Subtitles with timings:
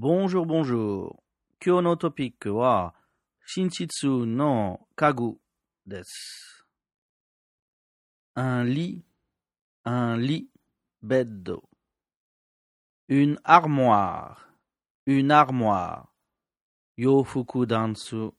[0.00, 1.20] Bonjour, bonjour.
[1.58, 2.92] Kyo no topic wa
[3.44, 5.40] Shinchitsu no kagu
[5.84, 6.62] desu.
[8.36, 9.02] Un lit,
[9.84, 10.48] un lit,
[11.02, 11.64] beddo.
[13.08, 14.48] Une armoire,
[15.04, 16.14] une armoire.
[16.96, 18.30] Yofuku dansu.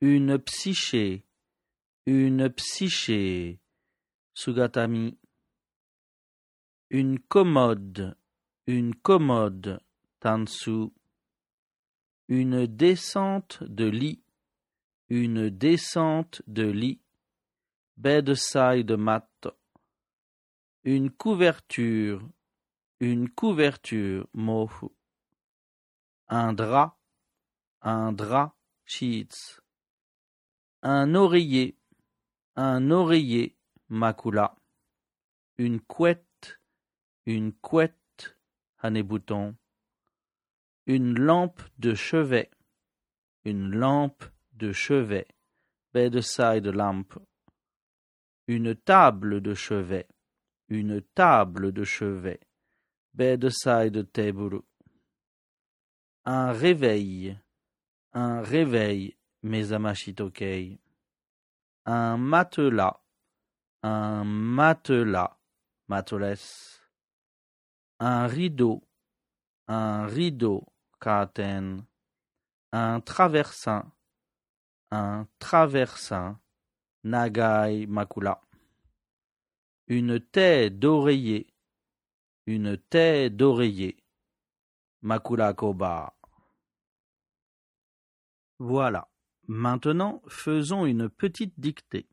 [0.00, 1.26] Une psyché,
[2.06, 3.60] une psyché.
[4.32, 5.18] Sugatami.
[6.88, 8.16] Une commode,
[8.66, 9.78] une commode.
[10.22, 10.92] Tansu.
[12.28, 14.22] Une descente de lit,
[15.08, 17.00] une descente de lit.
[17.96, 19.48] Bedside mat.
[20.84, 22.22] Une couverture,
[23.00, 24.28] une couverture.
[24.32, 24.86] Mofu.
[26.28, 26.96] Un drap,
[27.80, 28.54] un drap.
[28.84, 29.60] Sheets.
[30.82, 31.76] Un oreiller,
[32.54, 33.56] un oreiller.
[33.88, 34.54] Makula.
[35.58, 36.60] Une couette,
[37.26, 38.38] une couette.
[38.78, 39.56] Hanebouton.
[40.86, 42.50] Une lampe de chevet,
[43.44, 45.28] une lampe de chevet.
[45.94, 47.18] Bedside lamp.
[48.48, 50.08] Une table de chevet,
[50.68, 52.40] une table de chevet.
[53.14, 54.62] Bedside table.
[56.24, 57.38] Un réveil,
[58.12, 59.16] un réveil.
[59.44, 60.78] Mezamashitokei.
[61.84, 63.00] Un matelas,
[63.82, 65.36] un matelas.
[65.88, 66.80] Matelas.
[67.98, 68.82] Un rideau,
[69.68, 70.66] un rideau.
[71.00, 71.84] Curtain.
[72.72, 73.92] Un traversin,
[74.90, 76.38] un traversin.
[77.04, 78.40] Nagai Makula.
[79.88, 81.52] Une taie d'oreiller,
[82.46, 83.96] une taie d'oreiller.
[85.00, 86.16] Makula Koba.
[88.60, 89.10] Voilà.
[89.48, 92.08] Maintenant, faisons une petite dictée.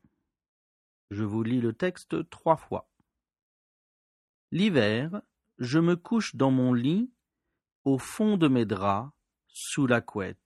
[1.12, 2.90] Je vous lis le texte trois fois.
[4.50, 5.22] L'hiver,
[5.58, 7.12] je me couche dans mon lit,
[7.84, 9.10] au fond de mes draps,
[9.48, 10.38] sous la couette.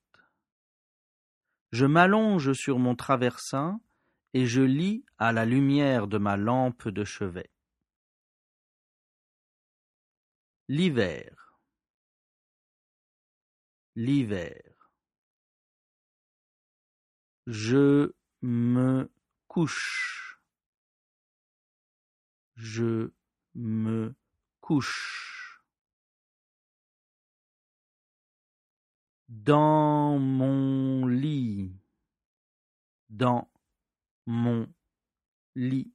[1.72, 3.80] Je m'allonge sur mon traversin
[4.32, 7.50] et je lis à la lumière de ma lampe de chevet.
[10.68, 11.58] L'hiver.
[13.96, 14.90] L'hiver.
[17.46, 19.10] Je me
[19.46, 20.40] couche.
[22.56, 23.10] Je
[23.54, 24.14] me
[24.60, 25.33] couche.
[29.42, 31.72] Dans mon lit.
[33.10, 33.50] Dans
[34.26, 34.68] mon
[35.56, 35.92] lit.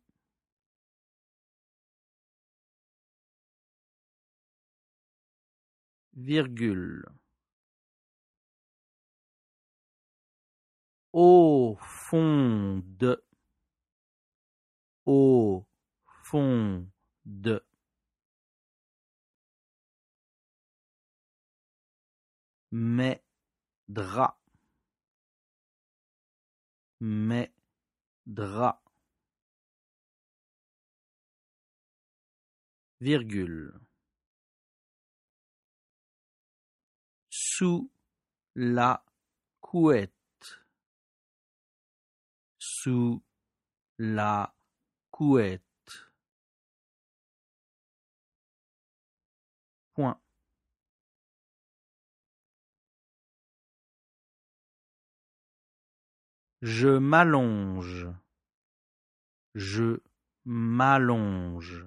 [6.14, 7.06] Virgule.
[11.14, 13.24] Au fond de.
[15.06, 15.66] Au
[16.24, 16.86] fond
[17.26, 17.64] de.
[22.72, 23.24] Mes
[23.90, 24.38] draps.
[27.02, 27.52] Mes
[28.26, 28.80] draps.
[33.02, 33.80] Virgule.
[37.30, 37.90] Sous
[38.56, 39.04] la
[39.62, 40.12] couette.
[42.60, 43.24] Sous
[43.98, 44.54] la
[45.12, 45.64] couette.
[49.94, 50.20] Point.
[56.62, 58.08] Je m'allonge.
[59.56, 60.02] Je
[60.44, 61.86] m'allonge.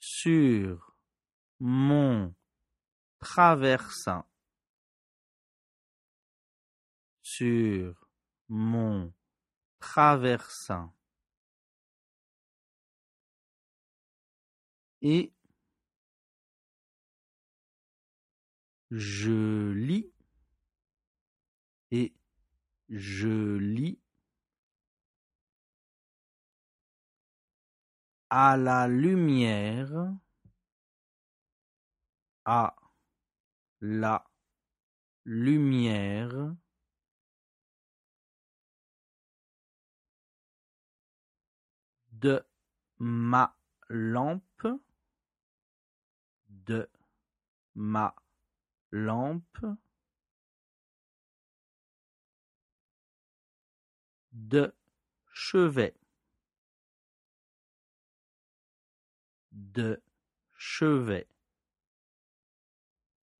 [0.00, 0.96] Sur
[1.60, 2.34] mon
[3.18, 4.24] traversin.
[7.22, 8.08] Sur
[8.48, 9.12] mon
[9.80, 10.92] traversin.
[18.90, 20.12] Je lis
[21.90, 22.14] et
[22.88, 23.98] je lis
[28.30, 30.14] à la lumière
[32.44, 32.76] à
[33.80, 34.24] la
[35.24, 36.54] lumière
[42.12, 42.46] de
[42.98, 43.56] ma
[43.88, 44.68] lampe
[46.48, 46.88] de
[47.74, 48.14] ma
[48.96, 49.66] lampe
[54.32, 54.74] de
[55.32, 55.94] chevet.
[59.52, 60.02] De
[60.54, 61.28] chevet.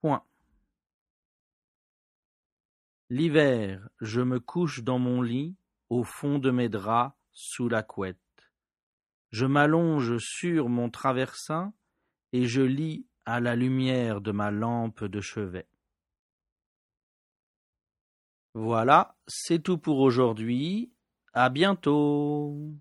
[0.00, 0.24] Point.
[3.08, 5.56] L'hiver, je me couche dans mon lit,
[5.88, 8.18] au fond de mes draps, sous la couette.
[9.30, 11.74] Je m'allonge sur mon traversin
[12.32, 15.66] et je lis à la lumière de ma lampe de chevet.
[18.54, 20.90] Voilà, c'est tout pour aujourd'hui.
[21.34, 22.72] À bientôt.